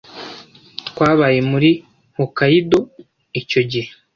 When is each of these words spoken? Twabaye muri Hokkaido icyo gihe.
Twabaye 0.89 1.39
muri 1.51 1.69
Hokkaido 2.15 2.79
icyo 3.41 3.61
gihe. 3.71 3.89